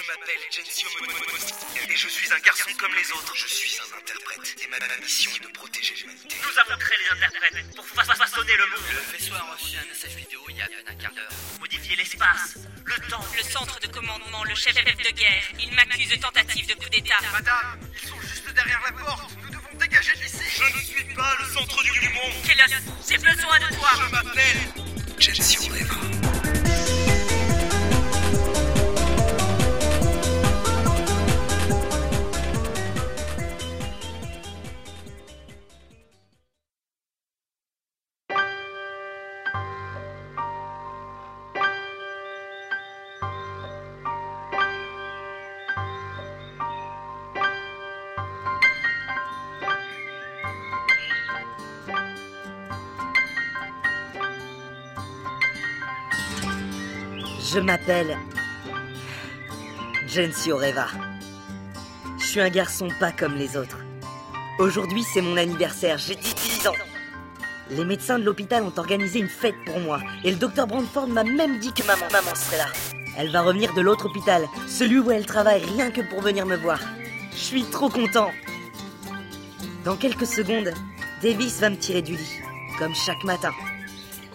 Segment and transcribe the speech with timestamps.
[0.00, 0.88] Je m'appelle Gensio
[1.90, 3.34] et je suis un garçon comme les autres.
[3.36, 6.36] Je suis un interprète et ma mission est de protéger l'humanité.
[6.42, 8.80] Nous avons créé les interprètes pour fa- façonner le monde.
[8.94, 11.30] Le vaisseau a reçu un message vidéo il y a à peine un quart d'heure.
[11.60, 13.24] Modifier l'espace, le temps.
[13.36, 17.16] Le centre de commandement, le chef de guerre, il m'accuse de tentative de coup d'État.
[17.32, 19.30] Madame, ils sont juste derrière la porte.
[19.42, 20.44] Nous devons dégager d'ici.
[20.56, 22.42] Je ne suis pas le centre du monde.
[22.46, 22.74] Kélos,
[23.06, 23.90] j'ai besoin de toi.
[23.96, 24.60] Je m'appelle
[25.18, 26.29] Gensio Reva.
[57.42, 58.18] Je m'appelle
[60.06, 60.86] Gensio Reva.
[62.18, 63.78] Je suis un garçon pas comme les autres.
[64.58, 66.74] Aujourd'hui, c'est mon anniversaire, j'ai 10 ans.
[67.70, 71.24] Les médecins de l'hôpital ont organisé une fête pour moi et le docteur Brandford m'a
[71.24, 72.66] même dit que maman, maman serait là.
[73.16, 76.56] Elle va revenir de l'autre hôpital, celui où elle travaille rien que pour venir me
[76.56, 76.80] voir.
[77.32, 78.30] Je suis trop content.
[79.84, 80.72] Dans quelques secondes,
[81.22, 82.40] Davis va me tirer du lit,
[82.78, 83.52] comme chaque matin.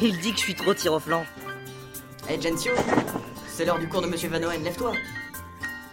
[0.00, 0.94] Il dit que je suis trop tir
[2.28, 2.72] Hey Gensio,
[3.46, 4.92] c'est l'heure du cours de Monsieur Van Owen, lève-toi.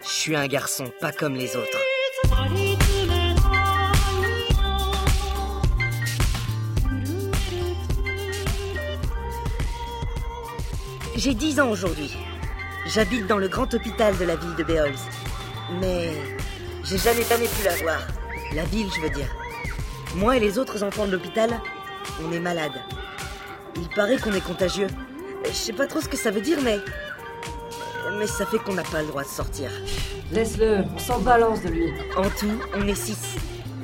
[0.02, 1.78] Je suis un garçon pas comme les autres.
[11.16, 12.17] J'ai 10 ans aujourd'hui.
[12.88, 15.02] J'habite dans le grand hôpital de la ville de Beholz.
[15.80, 16.14] Mais
[16.84, 18.08] j'ai jamais jamais pu la voir.
[18.56, 19.30] La ville, je veux dire.
[20.16, 21.61] Moi et les autres enfants de l'hôpital,
[22.23, 22.81] on est malades.
[23.76, 24.88] Il paraît qu'on est contagieux.
[25.54, 26.80] Je sais pas trop ce que ça veut dire, mais.
[28.18, 29.70] Mais ça fait qu'on n'a pas le droit de sortir.
[30.32, 31.94] Laisse-le, on s'en balance de lui.
[32.18, 33.20] En tout, on est six.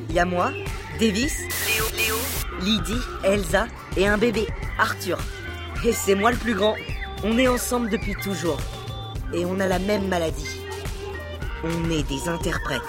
[0.10, 0.52] Il y a moi,
[1.00, 2.16] Davis, Léo, Léo,
[2.62, 4.48] Lydie, Elsa et un bébé,
[4.80, 5.20] Arthur.
[5.86, 6.74] Et c'est moi le plus grand.
[7.24, 8.58] On est ensemble depuis toujours.
[9.32, 10.60] Et on a la même maladie.
[11.64, 12.82] On est des interprètes.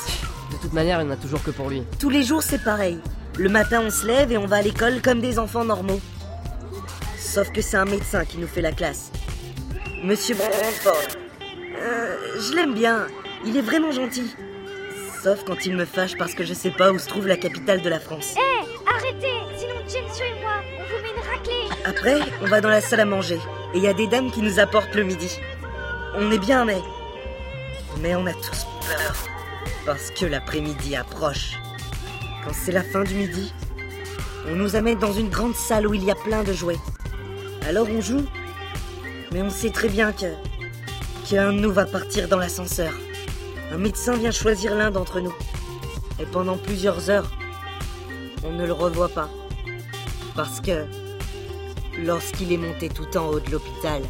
[0.52, 1.82] De toute manière, il n'y en a toujours que pour lui.
[1.98, 2.98] Tous les jours, c'est pareil.
[3.36, 6.00] Le matin, on se lève et on va à l'école comme des enfants normaux.
[7.30, 9.12] Sauf que c'est un médecin qui nous fait la classe.
[10.02, 11.16] Monsieur Brandford.
[11.80, 13.06] Euh, je l'aime bien.
[13.46, 14.34] Il est vraiment gentil.
[15.22, 17.82] Sauf quand il me fâche parce que je sais pas où se trouve la capitale
[17.82, 18.34] de la France.
[18.34, 22.68] Hé, arrêtez Sinon Gensio et moi, on vous met une raclée Après, on va dans
[22.68, 23.38] la salle à manger.
[23.74, 25.38] Et il y a des dames qui nous apportent le midi.
[26.16, 26.80] On est bien, mais...
[28.00, 29.14] Mais on a tous peur.
[29.86, 31.52] Parce que l'après-midi approche.
[32.44, 33.54] Quand c'est la fin du midi,
[34.48, 36.80] on nous amène dans une grande salle où il y a plein de jouets.
[37.66, 38.24] Alors on joue.
[39.32, 40.26] Mais on sait très bien que...
[41.28, 42.92] qu'un de nous va partir dans l'ascenseur.
[43.72, 45.34] Un médecin vient choisir l'un d'entre nous.
[46.18, 47.30] Et pendant plusieurs heures,
[48.44, 49.30] on ne le revoit pas.
[50.34, 50.84] Parce que
[51.98, 54.02] lorsqu'il est monté tout en haut de l'hôpital.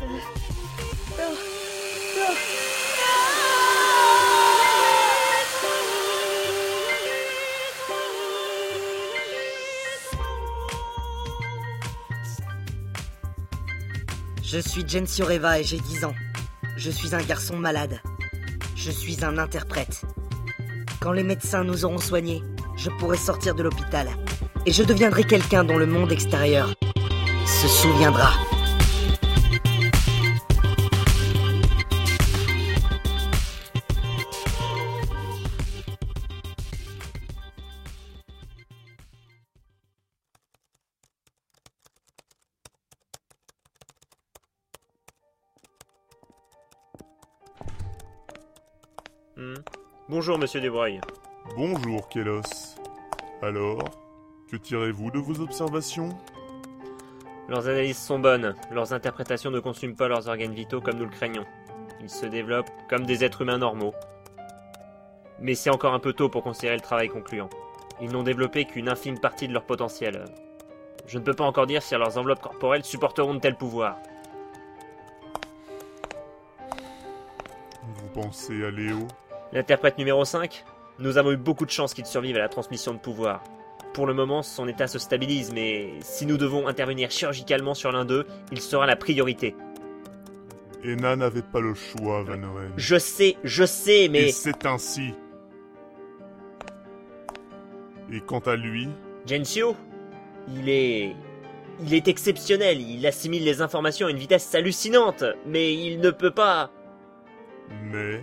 [14.53, 16.15] Je suis Gensio Reva et j'ai 10 ans.
[16.77, 18.01] Je suis un garçon malade.
[18.75, 20.03] Je suis un interprète.
[20.99, 22.43] Quand les médecins nous auront soignés,
[22.77, 24.09] je pourrai sortir de l'hôpital.
[24.67, 26.75] Et je deviendrai quelqu'un dont le monde extérieur
[27.47, 28.33] se souviendra.
[50.11, 51.01] Bonjour, monsieur Desbreuil.
[51.57, 52.75] Bonjour, Kélos.
[53.43, 53.79] Alors,
[54.51, 56.09] que tirez-vous de vos observations?
[57.49, 61.13] Leurs analyses sont bonnes, leurs interprétations ne consument pas leurs organes vitaux comme nous le
[61.13, 61.45] craignons.
[62.01, 63.95] Ils se développent comme des êtres humains normaux.
[65.39, 67.49] Mais c'est encore un peu tôt pour considérer le travail concluant.
[68.01, 70.25] Ils n'ont développé qu'une infime partie de leur potentiel.
[71.07, 73.99] Je ne peux pas encore dire si leurs enveloppes corporelles supporteront de tels pouvoirs.
[77.85, 79.07] Vous pensez à Léo
[79.53, 80.65] L'interprète numéro 5
[81.01, 83.43] Nous avons eu beaucoup de chance qu'il survive à la transmission de pouvoir.
[83.93, 88.05] Pour le moment, son état se stabilise, mais si nous devons intervenir chirurgicalement sur l'un
[88.05, 89.57] d'eux, il sera la priorité.
[90.85, 92.73] Ena n'avait pas le choix, Van Oren.
[92.77, 94.29] Je sais, je sais, mais...
[94.29, 95.15] Et c'est ainsi.
[98.13, 98.89] Et quant à lui,
[99.27, 99.77] Gensio
[100.49, 101.17] Il est...
[101.83, 106.31] Il est exceptionnel, il assimile les informations à une vitesse hallucinante, mais il ne peut
[106.31, 106.71] pas...
[107.91, 108.21] mais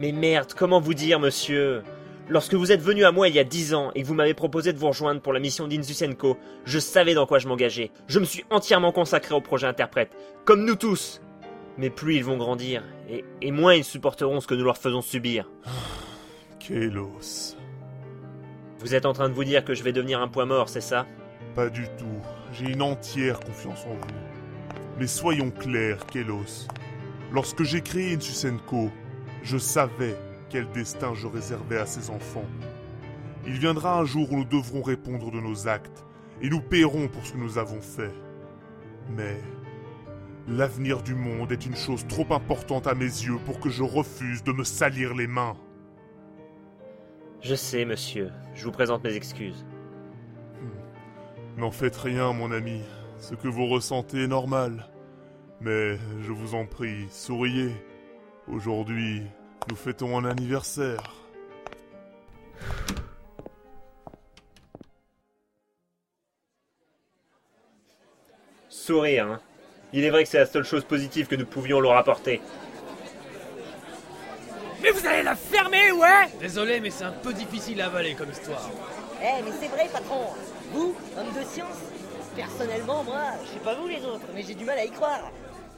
[0.00, 1.82] Mais merde, comment vous dire, monsieur?
[2.30, 4.32] Lorsque vous êtes venu à moi il y a dix ans et que vous m'avez
[4.32, 7.90] proposé de vous rejoindre pour la mission d'Insusenko, je savais dans quoi je m'engageais.
[8.06, 10.10] Je me suis entièrement consacré au projet interprète,
[10.46, 11.20] comme nous tous.
[11.76, 15.02] Mais plus ils vont grandir, et, et moins ils supporteront ce que nous leur faisons
[15.02, 15.50] subir.
[16.58, 17.56] Kélos.
[18.78, 20.80] Vous êtes en train de vous dire que je vais devenir un poids mort, c'est
[20.80, 21.06] ça?
[21.54, 22.22] Pas du tout.
[22.54, 24.78] J'ai une entière confiance en vous.
[24.98, 26.68] Mais soyons clairs, Kélos.
[27.32, 28.90] Lorsque j'ai créé Insusenko,
[29.42, 30.16] je savais
[30.48, 32.46] quel destin je réservais à ces enfants.
[33.46, 36.04] Il viendra un jour où nous devrons répondre de nos actes,
[36.42, 38.12] et nous paierons pour ce que nous avons fait.
[39.16, 39.40] Mais
[40.48, 44.42] l'avenir du monde est une chose trop importante à mes yeux pour que je refuse
[44.44, 45.56] de me salir les mains.
[47.40, 48.30] Je sais, monsieur.
[48.54, 49.64] Je vous présente mes excuses.
[51.56, 52.82] N'en faites rien, mon ami.
[53.18, 54.88] Ce que vous ressentez est normal.
[55.60, 57.70] Mais je vous en prie, souriez.
[58.52, 59.22] Aujourd'hui,
[59.68, 61.14] nous fêtons un anniversaire.
[68.68, 69.40] Sourire, hein.
[69.92, 72.40] Il est vrai que c'est la seule chose positive que nous pouvions leur apporter.
[74.82, 76.28] Mais vous allez la fermer, ouais?
[76.40, 78.68] Désolé, mais c'est un peu difficile à avaler comme histoire.
[79.22, 80.26] Eh, mais c'est vrai, patron.
[80.72, 81.78] Vous, homme de science
[82.34, 85.30] Personnellement, moi, je sais pas vous les autres, mais j'ai du mal à y croire.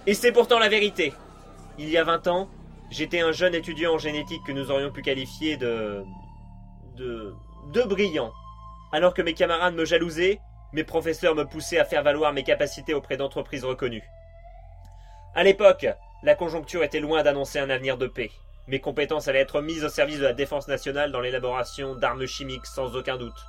[0.07, 1.13] Et c'est pourtant la vérité.
[1.79, 2.49] Il y a 20 ans,
[2.93, 6.05] j'étais un jeune étudiant en génétique que nous aurions pu qualifier de.
[6.97, 7.35] de.
[7.73, 8.33] de brillant.
[8.93, 10.41] Alors que mes camarades me jalousaient,
[10.73, 14.05] mes professeurs me poussaient à faire valoir mes capacités auprès d'entreprises reconnues.
[15.35, 15.87] À l'époque,
[16.23, 18.31] la conjoncture était loin d'annoncer un avenir de paix.
[18.69, 22.67] Mes compétences allaient être mises au service de la défense nationale dans l'élaboration d'armes chimiques
[22.67, 23.47] sans aucun doute.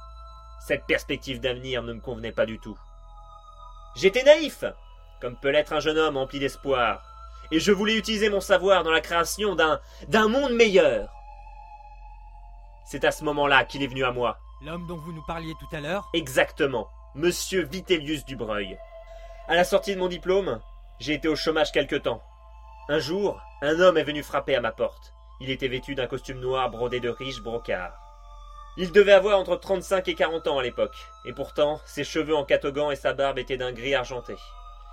[0.66, 2.78] Cette perspective d'avenir ne me convenait pas du tout.
[3.96, 4.64] J'étais naïf,
[5.22, 7.13] comme peut l'être un jeune homme empli d'espoir,
[7.52, 11.10] et je voulais utiliser mon savoir dans la création d'un d'un monde meilleur.
[12.86, 14.38] C'est à ce moment-là qu'il est venu à moi.
[14.62, 18.78] L'homme dont vous nous parliez tout à l'heure Exactement, Monsieur Vitellius Dubreuil.
[19.48, 20.62] À la sortie de mon diplôme,
[21.00, 22.22] j'ai été au chômage quelque temps.
[22.90, 25.14] Un jour, un homme est venu frapper à ma porte.
[25.42, 27.94] Il était vêtu d'un costume noir brodé de riches brocards.
[28.78, 30.96] Il devait avoir entre 35 et 40 ans à l'époque,
[31.26, 34.36] et pourtant, ses cheveux en catogan et sa barbe étaient d'un gris argenté.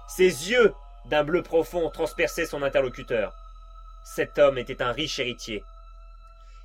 [0.08, 0.75] Ses yeux,
[1.06, 3.32] d'un bleu profond, transperçaient son interlocuteur.
[4.05, 5.62] Cet homme était un riche héritier.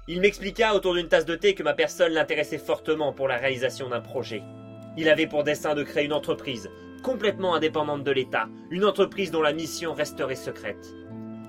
[0.08, 3.90] Il m'expliqua autour d'une tasse de thé que ma personne l'intéressait fortement pour la réalisation
[3.90, 4.44] d'un projet.
[4.98, 6.70] Il avait pour dessein de créer une entreprise,
[7.04, 10.94] complètement indépendante de l'État, une entreprise dont la mission resterait secrète.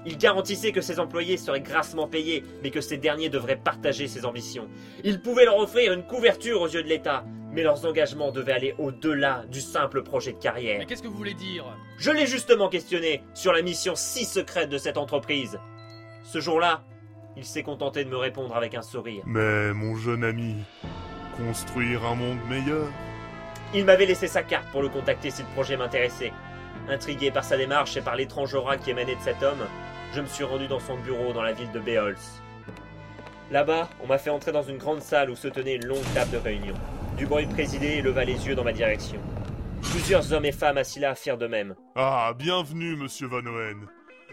[0.06, 4.24] Il garantissait que ses employés seraient grassement payés, mais que ces derniers devraient partager ses
[4.24, 4.68] ambitions.
[5.02, 7.24] Il pouvait leur offrir une couverture aux yeux de l'État,
[7.56, 10.78] mais leurs engagements devaient aller au-delà du simple projet de carrière.
[10.78, 11.64] Mais qu'est-ce que vous voulez dire?
[11.96, 15.58] Je l'ai justement questionné sur la mission si secrète de cette entreprise.
[16.22, 16.82] Ce jour-là,
[17.34, 19.22] il s'est contenté de me répondre avec un sourire.
[19.24, 20.56] Mais mon jeune ami,
[21.38, 22.88] construire un monde meilleur?
[23.74, 26.34] Il m'avait laissé sa carte pour le contacter si le projet m'intéressait.
[26.90, 29.66] Intrigué par sa démarche et par l'étrange aura qui émanait de cet homme,
[30.12, 32.18] je me suis rendu dans son bureau dans la ville de Beols.
[33.50, 36.32] Là-bas, on m'a fait entrer dans une grande salle où se tenait une longue table
[36.32, 36.74] de réunion.
[37.16, 39.18] Dubreuil présidait et leva les yeux dans ma direction.
[39.80, 41.74] Plusieurs hommes et femmes assis là firent de même.
[41.94, 43.86] Ah, bienvenue, monsieur Van Oen.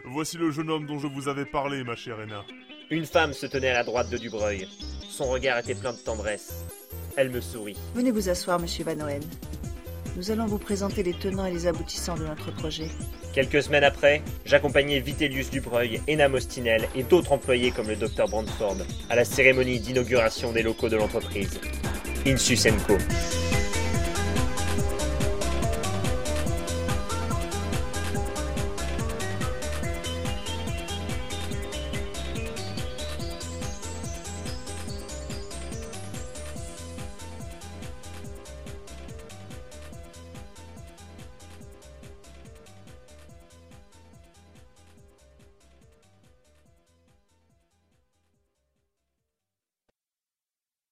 [0.05, 2.43] Voici le jeune homme dont je vous avais parlé, ma chère Anna.
[2.89, 4.67] Une femme se tenait à la droite de Dubreuil.
[5.07, 6.65] Son regard était plein de tendresse.
[7.15, 7.77] Elle me sourit.
[7.95, 9.23] Venez vous asseoir, monsieur Van Oen.
[10.17, 12.89] Nous allons vous présenter les tenants et les aboutissants de notre projet.
[13.33, 18.77] Quelques semaines après, j'accompagnais Vitellius Dubreuil, Enna Mostinel et d'autres employés comme le docteur Brandford
[19.09, 21.59] à la cérémonie d'inauguration des locaux de l'entreprise.
[22.25, 22.97] Insusenko.